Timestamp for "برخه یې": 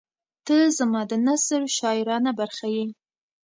2.39-2.85